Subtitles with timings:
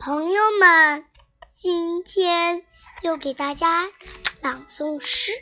[0.00, 1.04] 朋友们，
[1.56, 2.62] 今天
[3.02, 3.88] 又给大家
[4.40, 5.32] 朗诵诗。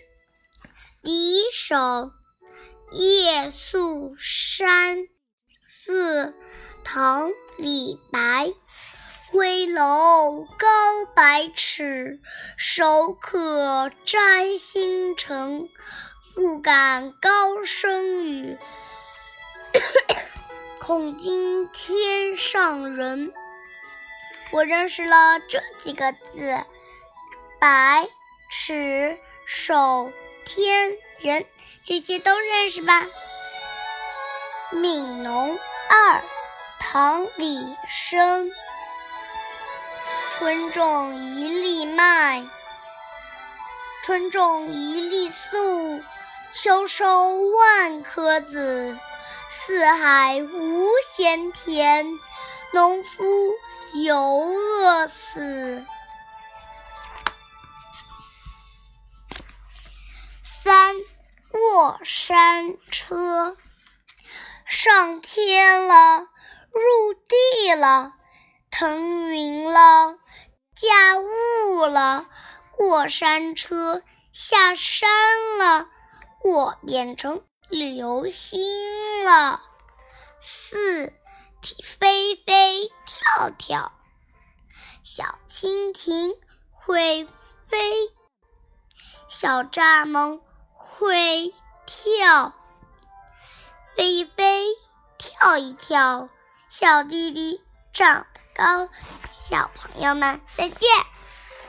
[1.02, 1.76] 第一首
[2.90, 5.08] 《夜宿山
[5.60, 6.24] 寺》，
[6.84, 7.28] 唐·
[7.58, 8.50] 李白。
[9.34, 12.22] 危楼高百尺，
[12.56, 15.68] 手可摘星辰。
[16.34, 18.56] 不敢高声语，
[20.80, 23.34] 恐惊天上人。
[24.52, 26.64] 我认识了这几个字：
[27.58, 28.08] 百、
[28.50, 30.12] 尺、手、
[30.44, 31.44] 天、人，
[31.84, 33.06] 这些都认识吧？
[34.76, 36.18] 《悯农二》
[36.78, 38.50] 唐·李绅。
[40.30, 42.44] 春种一粒麦，
[44.04, 46.02] 春种一粒粟，
[46.52, 48.96] 秋收万颗子。
[49.50, 52.06] 四海无闲田，
[52.72, 53.24] 农夫
[53.94, 55.84] 犹饿死。
[60.42, 60.96] 三
[61.50, 63.56] 过山车，
[64.66, 66.28] 上天了，
[66.70, 68.14] 入地了，
[68.70, 70.18] 腾云了，
[70.74, 72.28] 驾雾了。
[72.72, 75.08] 过山车下山
[75.58, 75.88] 了，
[76.44, 79.62] 我变成流星了。
[80.40, 81.14] 四
[81.62, 83.92] 飞飞跳跳，
[85.02, 86.34] 小蜻蜓
[86.72, 87.26] 会
[87.68, 88.12] 飞，
[89.28, 90.40] 小蚱蜢
[90.72, 91.52] 会
[91.86, 92.52] 跳，
[93.96, 94.66] 飞一飞，
[95.18, 96.28] 跳一跳，
[96.68, 98.88] 小弟弟长得高。
[99.48, 100.88] 小朋友们再见。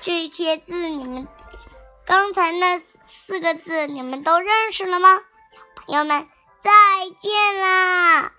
[0.02, 1.28] 这些字你们
[2.06, 5.20] 刚才那四个字你们都认识了吗？
[5.52, 6.28] 小朋友们
[6.62, 6.72] 再
[7.20, 8.32] 见啦！